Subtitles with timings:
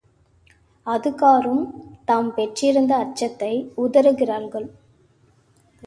[0.87, 1.63] அதுகாறும்
[2.05, 3.53] தாம் பெற்றிருந்த அச்சத்தை
[3.77, 4.67] உதறுகிறார்கள்.